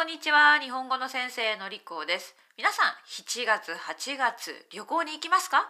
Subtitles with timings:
[0.00, 0.58] こんにちは。
[0.58, 2.34] 日本語の先生のりこです。
[2.56, 5.68] 皆さん7月8月旅行に行きますか？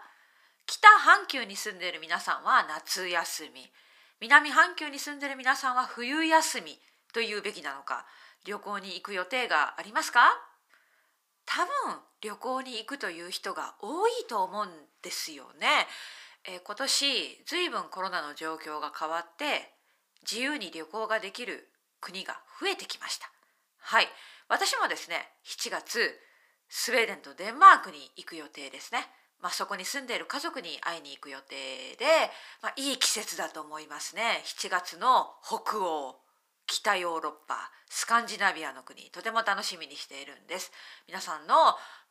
[0.66, 3.66] 北半球に住んでいる皆さんは夏休み。
[4.20, 6.78] 南半球に住んでいる皆さんは冬休み
[7.12, 8.06] というべきなのか？
[8.46, 10.20] 旅行に行く予定がありますか？
[11.44, 14.68] 多分旅行に行くという人が多いと思うん
[15.02, 15.66] ですよね。
[16.46, 19.72] え、今年ずいぶんコロナの状況が変わって
[20.22, 21.68] 自由に旅行ができる
[22.00, 23.28] 国が増えてきました。
[23.80, 24.08] はい。
[24.48, 26.18] 私もですね7月
[26.68, 29.06] スウェーデンとデンマークに行く予定ですね。
[29.40, 32.04] まあ、そこに住んでいる家族に会いに行く予定で、
[32.62, 34.42] まあ、いい季節だと思いますね。
[34.44, 36.20] 7月の北欧
[36.66, 40.70] 北ヨーロッパスカンジナビアの国とても楽しみにしているんです。
[41.08, 41.54] 皆さんの、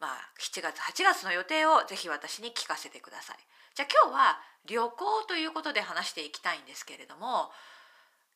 [0.01, 3.37] まあ、7月8月の予定をぜひ私に聞かせてください。
[3.75, 7.51] じゃあ今日は旅行ということで話していきたいんですけれども、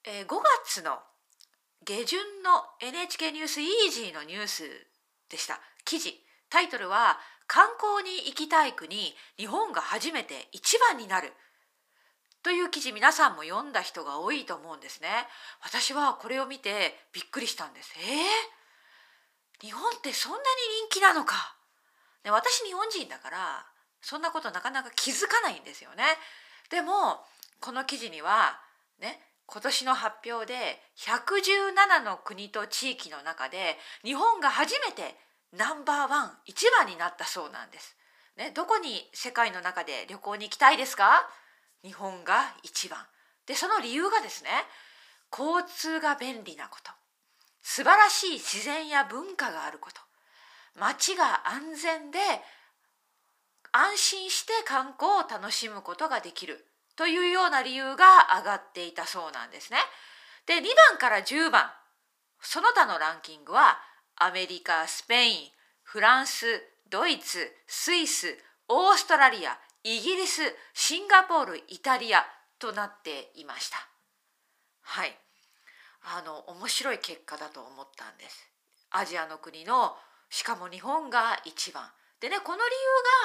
[0.06, 1.00] えー、5月の
[1.86, 4.64] 下旬の NHK ニュースイージーのニュース
[5.30, 5.60] でした。
[5.84, 6.20] 記事。
[6.50, 11.34] タイトルは観光に行きたい国日本が初めて一番になる。
[12.42, 15.10] という記事皆さんも読んだ人が多いと思うんですね。
[15.62, 17.94] 私はこれを見てびっくりしたんです。
[18.00, 20.44] えー、日本ってそんなに
[20.90, 21.56] 人気なのか、
[22.24, 23.66] ね、私日本人だから
[24.02, 26.04] そんなことなかなか気づかないんですよね。
[26.70, 27.26] でも
[27.60, 28.60] この記事には
[29.00, 35.16] ね今年の発表で117の国と地域の中で日本が初めて
[35.52, 37.96] ナンバーワン一番になったそうなんです。
[38.38, 41.30] ね、どこに世界の中で旅行に行きたいですか？
[41.84, 43.00] 日本が一番。
[43.46, 44.50] でその理由がですね
[45.32, 46.92] 交通が便利なこと
[47.62, 50.00] 素晴らしい自然や文化があること
[50.80, 52.20] 街が安全で
[53.72, 59.80] 安心して観光を楽しむことができるというような理由が挙がっていたそうなんですね。
[60.46, 61.72] で2番から10番
[62.42, 63.80] その他のランキングは
[64.16, 65.50] アメリカスペイン
[65.84, 66.46] フランス
[66.90, 68.38] ドイツスイス
[68.68, 70.42] オーストラリアイギリス
[70.74, 72.26] シンガポールイタリア
[72.60, 73.78] となっていました。
[74.82, 75.18] はい。
[76.04, 78.50] あの面白い結果だと思ったんです。
[78.92, 79.96] アジアの国の
[80.30, 81.90] しかも日本が一番。
[82.20, 82.64] でねこの理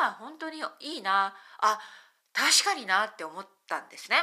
[0.01, 1.35] 由が本当にいいな。
[1.61, 1.79] あ
[2.39, 4.19] 確かになって思ったんですね。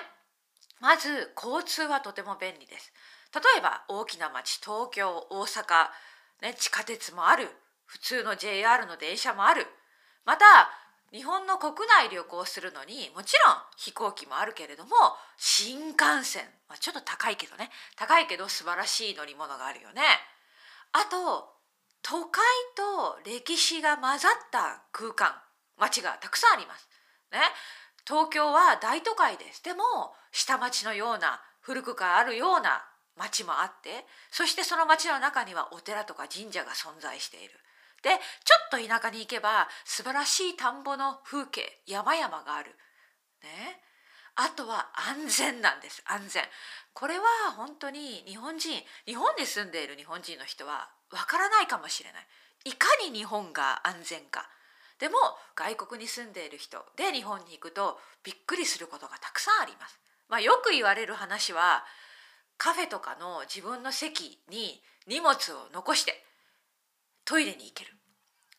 [0.79, 2.93] まず交通はとても便利です。
[3.33, 5.89] 例えば大きな町東京大阪
[6.41, 7.49] ね、地下鉄もある。
[7.85, 9.67] 普通の JR の電車もある。
[10.25, 10.45] また
[11.11, 14.91] 日本の国内旅行するのにもちろん飛行機もあるけれども
[15.37, 17.69] 新幹線、まあ、ちょっと高いけどね。
[17.95, 20.01] 高いけど素晴らしい乗り物があるよね。
[20.93, 21.53] あと
[22.01, 22.41] 都会
[22.75, 25.33] と歴史が混ざった空間。
[25.77, 26.87] 街がたくさんあります。
[27.31, 27.39] ね、
[28.07, 32.85] 東京は大都会ですでも下町のような古くからあるような
[33.17, 37.53] 町もあってそしてその町の中にはお寺とか神社が存在している。
[38.03, 42.75] でちょっと田舎に行けば素晴らしい田んぼの風景山々がある。
[43.41, 43.81] ね、
[44.35, 46.43] あとは安全なんです安全。
[46.93, 52.27] これは本当に日本人日本に住んでいる日本人の人はわからないかもしれない。
[52.65, 54.47] いかに日本が安全か。
[54.99, 55.17] でも
[55.55, 59.99] 外国に住んでいる人で日本に行くとびっくりすることがたくさんあります。
[60.27, 61.83] まあ、よく言われる話は
[62.57, 66.23] カフェとかの自分の席に荷物を残して
[67.25, 67.91] トイレに行ける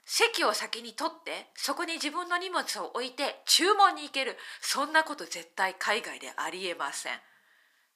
[0.04, 7.12] 席を先に取ってそこに自分の荷物を置いて注文に行けるそんなこと絶対海外でありえません。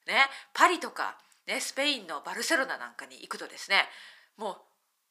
[0.07, 3.85] ねパリとか、ね、スペインのバルセロナなんかに行くとですね
[4.37, 4.57] もう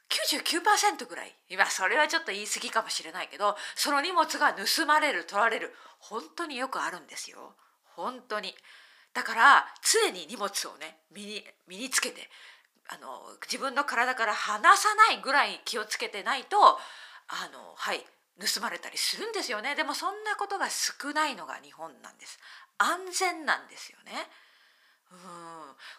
[0.09, 1.35] 99%ぐらい。
[1.49, 7.55] 今それはちょっと言い過ぎかもしれないけどその荷物が盗まれる取られる本当によくあるんですよ
[7.95, 8.53] 本当に
[9.13, 12.29] だから常に荷物をね身に身につけて
[12.87, 18.05] あの自分の体から離さないぐらい気をつけてないとあのはい
[18.39, 22.39] 盗まれたりするんですよねでもそんなことが少ないのが日本なんです
[22.77, 24.13] 安全なんですよね
[25.11, 25.17] うん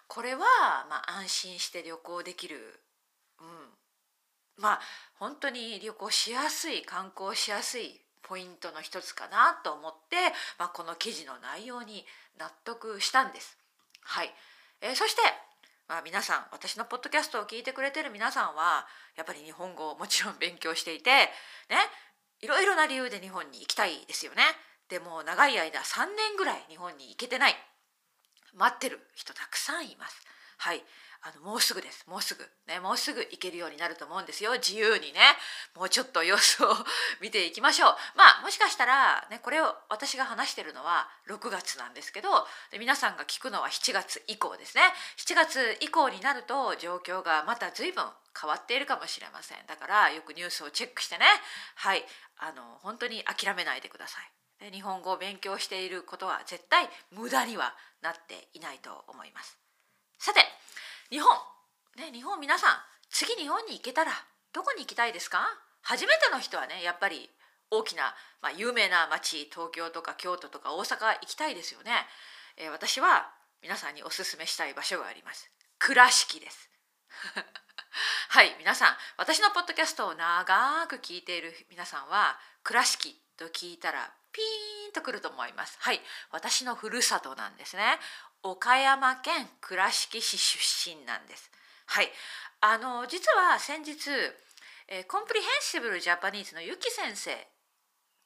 [0.09, 0.41] これは、
[0.89, 2.81] まあ、安心して旅行できる、
[4.61, 4.81] まあ
[5.19, 10.17] 本当に旅行しやすい観光しやすいポイントの一つかなと思って、
[10.59, 12.05] まあ、この記事の内容に
[12.39, 13.59] 納得したんです。
[14.03, 14.31] はい、
[14.81, 15.21] えー、そして、
[15.89, 18.87] まあ、皆さん私のポッドキャストを聞いてくれてる皆さんは
[19.17, 21.77] やっぱり日本語をもちろん勉強していてね
[22.41, 24.43] いろいろな理由で日本に行きたいですよね。
[24.89, 27.55] でも長い間3年ぐらい日本に行けてない
[28.55, 30.21] 待ってる人たくさんいます。
[30.61, 30.83] はい。
[31.23, 32.05] あのもうすぐです。
[32.07, 32.45] もうすぐ。
[32.69, 34.53] ねもうすぐ行けるようになると思うんですよ。
[34.53, 35.21] 自由にね。
[35.75, 36.69] もうちょっと様子を
[37.21, 37.97] 見ていきましょう。
[38.15, 44.83] まあもしかしたらねこれを私が話してるのは6月なんですけど皆さんが聞くのは7月以降ですね。
[45.17, 49.67] 7月以降になると状況がまた随分変わっているかもしれません。
[49.67, 51.27] だからよくニュースをチェックしてね。
[51.77, 52.07] はい。
[52.37, 54.71] あの本当に諦めないでください。
[54.73, 59.59] 日本語を勉強していることは絶対無駄にはなっていないと思います。
[60.21, 60.41] さて
[61.09, 61.33] 日本。
[61.97, 62.77] ね日本皆さん
[63.09, 64.13] 次日本に行けたら
[64.53, 65.41] どこに行きたいですか？
[65.81, 67.31] 初めての人はねやっぱり
[67.71, 71.93] 大きな、まあ、有名な町東京とか京都とか大阪行きたいですよね、
[72.59, 73.31] えー、私は
[73.63, 75.51] 皆さんにおすすめしたい場所があります。
[75.79, 76.69] 倉敷です。
[78.29, 85.77] はい皆さん私のポッドキャストを長く聞いている皆さんは倉敷と聞いたらピーンとくると思います。
[85.81, 86.01] はい。
[86.33, 87.83] 私のふるさとなんですね。
[88.43, 91.51] 岡山県倉敷市出身なんです。
[91.87, 92.09] はい、
[92.61, 94.09] あの実は先日、
[94.89, 97.33] えー、コンプリヘンシブルジャパニーズのゆき先生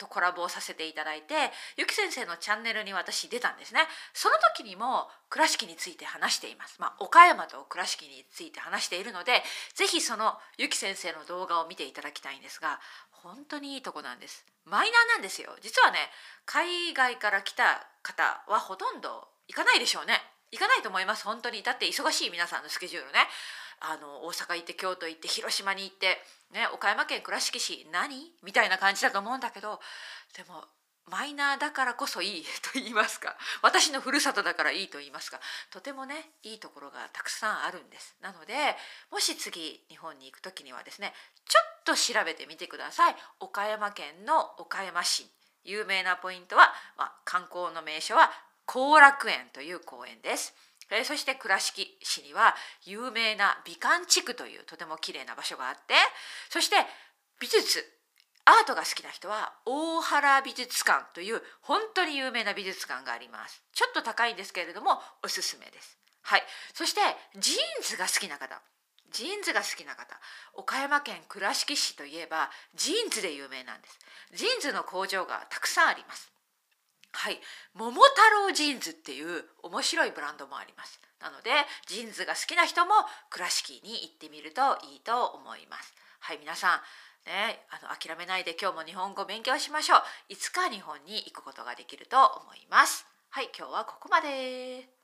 [0.05, 1.35] とコラボをさせていただいて
[1.77, 3.81] ゆき先生のチャンネルに私出たんですね。
[4.13, 9.43] その時にも倉敷について話しています、まあ、岡山と倉敷について話しているので
[9.75, 12.79] 是非そのゆき先生の動画を見ていただきたいんですが
[13.11, 14.45] 本当にいいとこなんです。
[14.65, 15.57] マイナーなんですよ。
[15.61, 15.99] 実はね
[16.47, 20.21] 海外から来た方はほとんど行かないでしょうね。
[20.53, 21.25] 行かないと思います。
[21.25, 21.63] 本当に。
[21.63, 23.27] だって忙しい皆さんのスケジュールね。
[23.85, 26.19] あの大阪行って京都行って広島に行って、
[26.53, 28.33] ね、岡山県倉敷市何？
[28.43, 29.79] みたいな感じだと思うんだけど
[30.37, 30.65] でも
[31.11, 33.37] マイナーだからこそいいと言いますか。
[33.61, 35.39] 私のふるさとだからいいと言いますか。
[35.71, 38.17] とてもねいいところがたくさんあるんです。
[38.23, 38.55] なので
[39.13, 41.13] もし次日本に行く時にはですね
[41.47, 43.15] ちょっと調べてみてください。
[43.41, 45.27] 岡山県の岡山市。
[45.67, 48.31] 有名なポイントは、まあ、観光の名所は
[48.67, 50.55] 後楽園という公園です。
[50.91, 52.55] えー、そして倉敷市には
[52.85, 55.95] 有名な美観地区というとても綺麗な場所があって
[56.51, 56.77] そして
[57.41, 57.85] 美術
[58.47, 63.63] アートが好きな人は大原美術館という本当に有名な美術館があります。
[63.73, 65.99] ちょっと高いんですけれどもおすすめです。
[66.23, 66.43] はい。
[66.75, 67.01] そして
[67.39, 68.61] ジーンズが好きな方。
[69.11, 70.21] ジーンズが好きな方。
[70.55, 73.99] 岡山県倉敷市といえばジーンズで有名なんです。
[74.35, 76.34] ジーンズの工場がたくさんあります。
[77.15, 77.41] はい。
[77.75, 78.01] 桃太
[78.47, 81.01] 郎ジーンズっていう面白いブランドもあります。
[81.21, 81.51] なので
[81.87, 82.93] ジーンズが好きな人も
[83.31, 85.95] 倉敷に行ってみるといいと思います。
[86.21, 86.81] はい皆さん
[87.25, 90.03] ね、あの諦めないで今日も日本語勉強しましょう。
[90.29, 93.07] いつか日本に行くことができると思います。
[93.31, 95.04] はい今日はここまで。